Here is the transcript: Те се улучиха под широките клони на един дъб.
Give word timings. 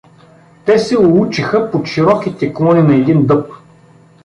Те 0.65 0.79
се 0.79 0.99
улучиха 0.99 1.71
под 1.71 1.85
широките 1.87 2.53
клони 2.53 2.81
на 2.83 2.95
един 2.95 3.25
дъб. 3.25 3.51